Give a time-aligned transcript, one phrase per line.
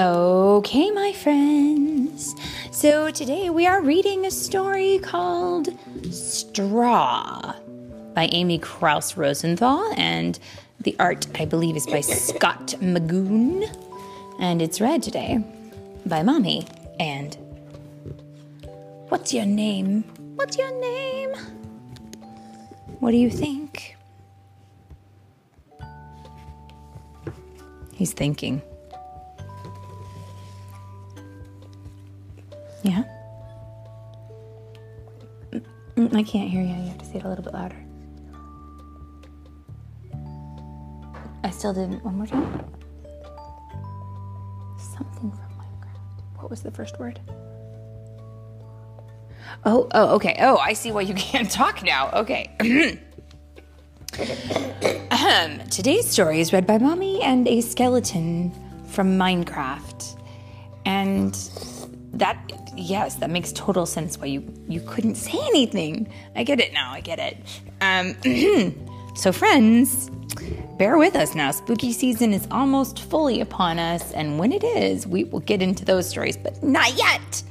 [0.00, 2.34] Okay, my friends.
[2.70, 5.68] So today we are reading a story called
[6.10, 7.54] Straw
[8.14, 10.38] by Amy Krouse Rosenthal, and
[10.80, 13.66] the art, I believe, is by Scott Magoon.
[14.38, 15.44] And it's read today
[16.06, 16.66] by Mommy.
[16.98, 17.36] And
[19.10, 20.04] what's your name?
[20.36, 21.34] What's your name?
[23.00, 23.98] What do you think?
[27.92, 28.62] He's thinking.
[35.52, 36.68] Mm, I can't hear you.
[36.68, 37.76] You have to say it a little bit louder.
[41.42, 42.04] I still didn't.
[42.04, 42.64] One more time.
[44.78, 46.40] Something from Minecraft.
[46.40, 47.20] What was the first word?
[49.64, 50.36] Oh, oh, okay.
[50.40, 52.10] Oh, I see why you can't talk now.
[52.12, 52.98] Okay.
[55.70, 58.52] today's story is read by Mommy and a skeleton
[58.88, 60.20] from Minecraft.
[60.84, 61.34] And
[62.12, 62.36] that
[62.76, 66.12] yes, that makes total sense why you you couldn't say anything.
[66.36, 66.92] I get it now.
[66.92, 67.36] I get it.
[67.80, 68.14] Um,
[69.14, 70.10] so friends,
[70.78, 71.50] bear with us now.
[71.50, 75.84] Spooky season is almost fully upon us, and when it is, we will get into
[75.84, 77.42] those stories, but not yet.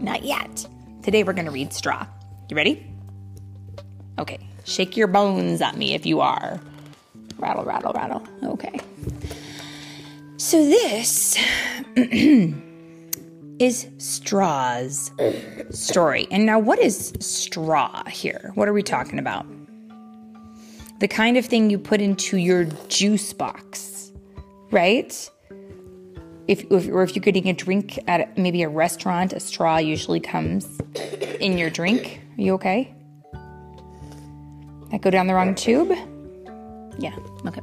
[0.00, 0.66] Not yet.
[1.02, 2.06] Today we're going to read Straw.
[2.48, 2.86] You ready?
[4.18, 4.38] Okay.
[4.64, 6.60] Shake your bones at me if you are.
[7.38, 8.22] Rattle, rattle, rattle.
[8.42, 8.78] Okay.
[10.36, 11.36] So this
[13.58, 15.10] is Straw's
[15.70, 16.26] story.
[16.30, 18.52] And now, what is straw here?
[18.54, 19.46] What are we talking about?
[21.00, 24.12] The kind of thing you put into your juice box,
[24.70, 25.30] right?
[26.48, 30.20] If, if or if you're getting a drink at maybe a restaurant, a straw usually
[30.20, 30.80] comes
[31.40, 32.20] in your drink.
[32.38, 32.94] Are you okay?
[34.90, 35.90] That go down the wrong tube?
[36.98, 37.14] Yeah.
[37.46, 37.60] Okay.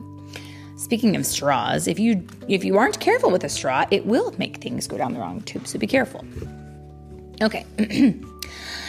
[0.93, 4.57] Speaking of straws, if you if you aren't careful with a straw, it will make
[4.57, 6.23] things go down the wrong tube, so be careful.
[7.41, 7.65] Okay.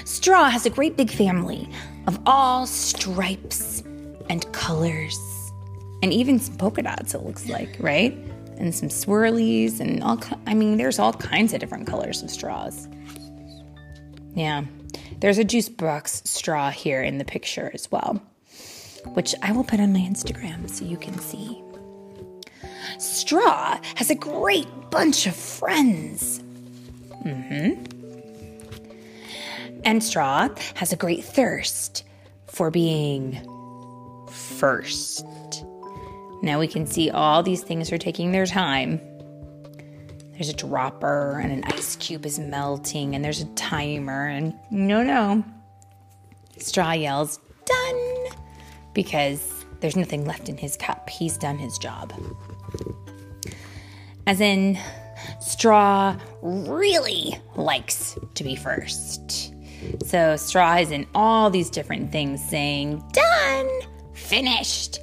[0.05, 1.67] straw has a great big family
[2.07, 3.83] of all stripes
[4.29, 5.19] and colors
[6.03, 8.13] and even some polka dots it looks like, right?
[8.59, 12.87] And some swirlies and all I mean there's all kinds of different colors of straws.
[14.35, 14.65] Yeah.
[15.21, 18.21] There's a juice box straw here in the picture as well,
[19.15, 21.63] which I will put on my Instagram so you can see.
[22.99, 26.41] Straw has a great bunch of friends.
[27.25, 27.85] Mm-hmm.
[29.85, 32.05] And Straw has a great thirst
[32.47, 33.39] for being
[34.31, 35.25] first.
[36.43, 39.01] Now we can see all these things are taking their time.
[40.33, 45.03] There's a dropper and an ice cube is melting and there's a timer and no
[45.03, 45.45] no.
[46.59, 48.27] Straw yells, done!
[48.95, 51.09] Because there's nothing left in his cup.
[51.11, 52.13] He's done his job.
[54.27, 54.79] As in,
[55.41, 59.53] Straw really likes to be first.
[60.07, 63.69] So Straw is in all these different things saying, done,
[64.15, 65.01] finished,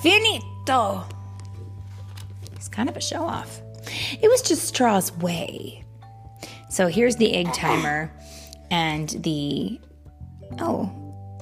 [0.00, 1.04] finito.
[2.56, 3.60] He's kind of a show off.
[4.20, 5.84] It was just Straw's way.
[6.70, 8.12] So here's the egg timer
[8.70, 9.80] and the.
[10.60, 10.92] Oh,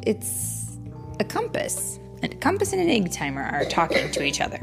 [0.06, 0.78] it's
[1.20, 1.98] a compass.
[2.22, 4.60] A compass and an egg timer are talking to each other.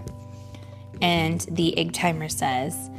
[1.03, 2.89] And the egg timer says,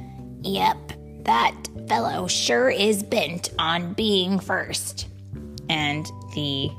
[0.43, 0.93] Yep,
[1.25, 1.57] that
[1.89, 5.09] fellow sure is bent on being first.
[5.69, 6.71] And the.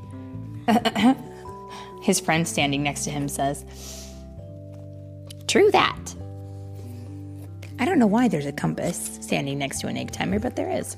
[2.04, 3.66] his friend standing next to him says,
[5.48, 6.16] True that.
[7.80, 10.70] I don't know why there's a compass standing next to an egg timer, but there
[10.70, 10.96] is.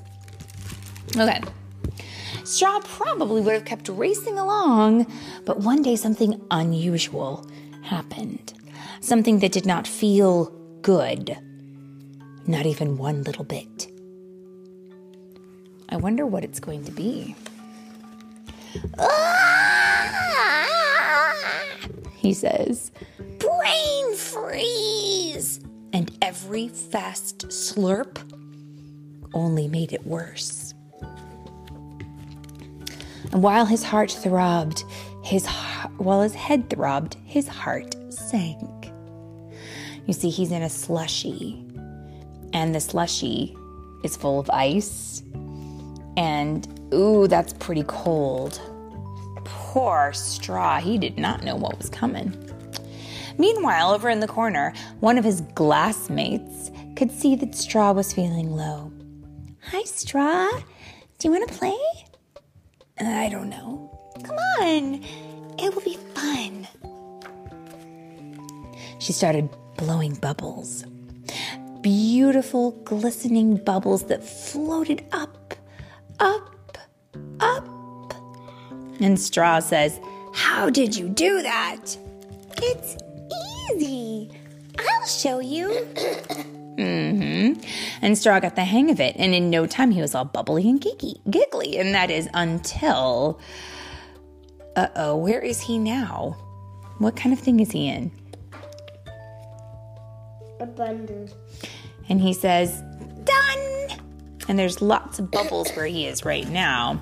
[1.16, 1.40] Okay.
[2.44, 5.10] Straw probably would have kept racing along,
[5.46, 7.46] but one day something unusual
[7.82, 8.52] happened.
[9.00, 10.46] Something that did not feel
[10.82, 11.36] good.
[12.46, 13.88] Not even one little bit.
[15.88, 17.34] I wonder what it's going to be.
[18.98, 19.78] Ah!
[22.16, 22.90] He says,
[23.38, 25.60] Brain freeze!
[25.92, 28.18] And every fast slurp
[29.32, 30.74] only made it worse.
[33.32, 34.84] And while his heart throbbed,
[35.22, 35.46] his
[35.98, 38.68] while his head throbbed, his heart sank.
[40.08, 41.62] You see, he's in a slushy,
[42.54, 43.54] and the slushy
[44.02, 45.22] is full of ice.
[46.16, 48.58] And ooh, that's pretty cold.
[49.44, 52.34] Poor Straw, he did not know what was coming.
[53.36, 58.14] Meanwhile, over in the corner, one of his glass mates could see that Straw was
[58.14, 58.90] feeling low.
[59.60, 60.48] Hi, Straw.
[61.18, 61.76] Do you want to play?
[62.98, 63.94] I don't know.
[64.24, 65.04] Come on,
[65.58, 66.66] it will be fun.
[68.98, 70.84] She started blowing bubbles.
[71.80, 75.54] beautiful, glistening bubbles that floated up,
[76.18, 76.76] up,
[77.40, 77.64] up.
[79.00, 79.98] And Straw says,
[80.34, 81.96] How did you do that?
[82.60, 82.96] It's
[83.72, 84.30] easy.
[84.78, 85.86] I'll show you.
[86.78, 87.60] Mm-hmm.
[88.02, 90.68] And Straw got the hang of it, and in no time he was all bubbly
[90.70, 91.76] and giggly, giggly.
[91.76, 93.40] And that is until,
[94.76, 96.36] uh oh, where is he now?
[96.98, 98.12] What kind of thing is he in?
[100.60, 101.28] A bundle.
[102.08, 102.82] And he says,
[103.24, 104.00] "Done."
[104.48, 107.00] And there's lots of bubbles where he is right now.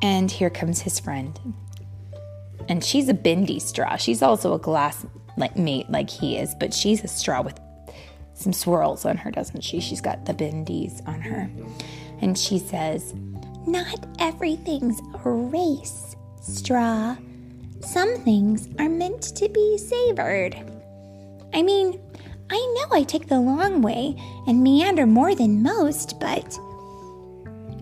[0.00, 1.38] And here comes his friend.
[2.68, 3.96] And she's a bendy straw.
[3.96, 5.04] She's also a glass
[5.36, 7.58] like mate like he is, but she's a straw with
[8.34, 9.80] some swirls on her, doesn't she?
[9.80, 11.50] She's got the bendies on her.
[12.20, 13.14] And she says,
[13.66, 17.16] Not everything's a race, straw.
[17.80, 20.56] Some things are meant to be savored.
[21.54, 22.00] I mean,
[22.50, 24.16] I know I take the long way
[24.46, 26.58] and meander more than most, but.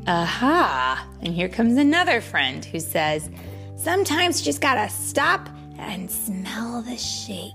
[0.06, 1.08] Aha!
[1.22, 3.30] And here comes another friend who says,
[3.76, 5.48] Sometimes you just gotta stop
[5.78, 7.52] and smell the shake.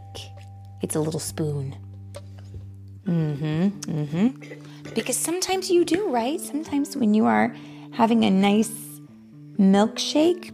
[0.81, 1.75] It's a little spoon.
[3.05, 4.94] Mm hmm, mm hmm.
[4.94, 6.39] Because sometimes you do, right?
[6.39, 7.55] Sometimes when you are
[7.94, 8.71] having a nice
[9.57, 10.51] milkshake,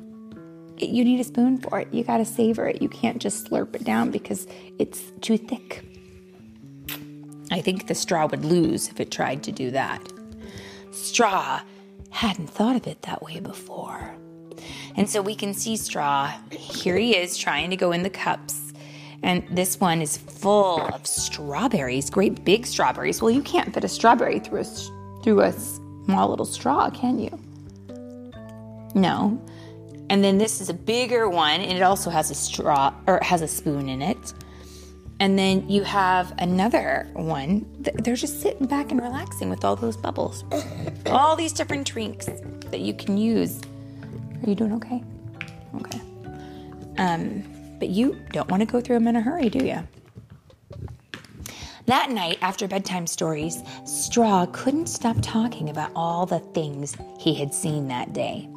[0.79, 1.93] you need a spoon for it.
[1.93, 2.81] You gotta savor it.
[2.81, 4.47] You can't just slurp it down because
[4.77, 5.83] it's too thick.
[7.51, 10.01] I think the straw would lose if it tried to do that.
[10.91, 11.61] Straw
[12.09, 14.15] hadn't thought of it that way before.
[14.95, 16.33] And so we can see Straw.
[16.51, 18.73] Here he is trying to go in the cups.
[19.23, 23.21] And this one is full of strawberries, great big strawberries.
[23.21, 24.63] Well, you can't fit a strawberry through a,
[25.23, 27.39] through a small little straw, can you?
[28.95, 29.41] No.
[30.09, 33.41] And then this is a bigger one, and it also has a straw or has
[33.41, 34.33] a spoon in it.
[35.19, 37.65] And then you have another one.
[37.79, 40.45] They're just sitting back and relaxing with all those bubbles.
[41.07, 42.27] all these different drinks
[42.71, 43.61] that you can use
[44.43, 45.03] are you doing okay?
[45.75, 46.01] Okay.
[46.97, 47.43] Um,
[47.79, 49.87] but you don't want to go through them in a hurry, do you?
[51.85, 57.53] That night, after bedtime stories, Straw couldn't stop talking about all the things he had
[57.53, 58.49] seen that day.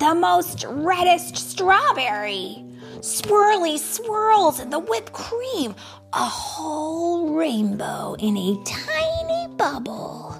[0.00, 2.64] The most reddest strawberry,
[3.00, 5.74] swirly swirls in the whipped cream,
[6.14, 10.36] a whole rainbow in a tiny bubble.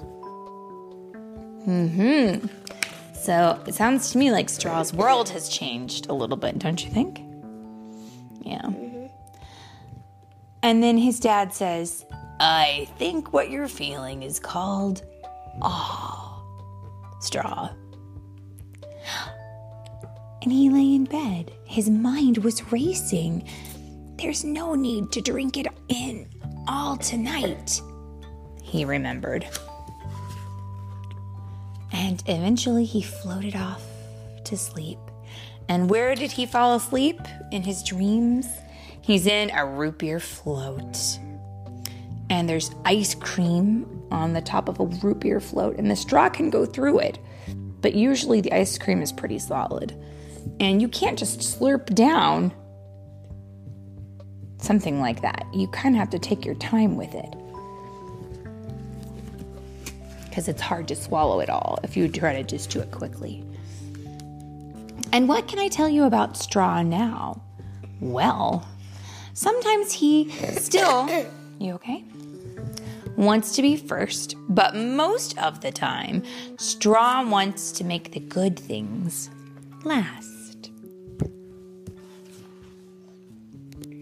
[1.67, 2.47] Mm hmm.
[3.13, 6.89] So it sounds to me like Straw's world has changed a little bit, don't you
[6.89, 7.19] think?
[8.41, 8.63] Yeah.
[8.63, 9.05] Mm-hmm.
[10.63, 12.03] And then his dad says,
[12.39, 15.03] I think what you're feeling is called
[15.61, 16.41] awe.
[17.19, 17.69] Straw.
[20.41, 21.51] And he lay in bed.
[21.65, 23.47] His mind was racing.
[24.17, 26.27] There's no need to drink it in
[26.67, 27.81] all tonight,
[28.61, 29.45] he remembered
[31.93, 33.83] and eventually he floated off
[34.45, 34.99] to sleep.
[35.69, 37.19] And where did he fall asleep
[37.51, 38.47] in his dreams?
[39.01, 41.19] He's in a root beer float.
[42.29, 46.29] And there's ice cream on the top of a root beer float, and the straw
[46.29, 47.19] can go through it.
[47.81, 49.95] But usually the ice cream is pretty solid.
[50.59, 52.53] And you can't just slurp down
[54.57, 55.45] something like that.
[55.53, 57.35] You kind of have to take your time with it
[60.31, 63.43] because it's hard to swallow it all if you try to just do it quickly.
[65.11, 67.41] And what can I tell you about Straw now?
[67.99, 68.65] Well,
[69.33, 71.09] sometimes he still,
[71.59, 72.05] you okay?
[73.17, 76.23] Wants to be first, but most of the time,
[76.57, 79.29] Straw wants to make the good things
[79.83, 80.30] last.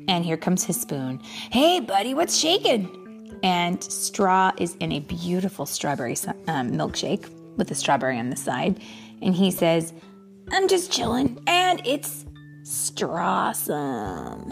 [0.10, 1.22] And here comes his spoon.
[1.52, 3.00] Hey, buddy, what's shaking?
[3.44, 6.16] and Straw is in a beautiful strawberry
[6.48, 8.80] um, milkshake with a strawberry on the side.
[9.22, 9.94] And he says,
[10.52, 12.26] I'm just chilling, and it's
[12.64, 14.50] strawsome.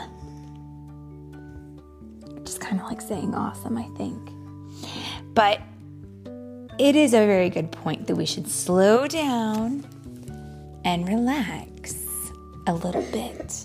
[2.43, 4.29] Just kind of like saying awesome, I think.
[5.33, 5.61] But
[6.77, 9.85] it is a very good point that we should slow down
[10.85, 11.76] and relax
[12.67, 13.63] a little bit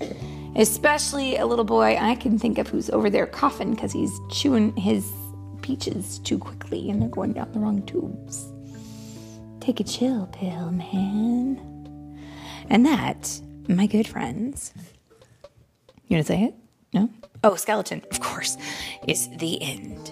[0.57, 4.77] especially a little boy I can think of who's over there coughing because he's chewing
[4.77, 5.11] his
[5.63, 8.53] peaches too quickly and they're going down the wrong tubes.
[9.61, 11.61] Take a chill pill, man.
[12.69, 14.75] And that, my good friends,
[16.07, 16.55] you gonna say it?
[16.93, 17.09] No?
[17.45, 18.57] Oh, skeleton, of course,
[19.09, 20.12] is the end.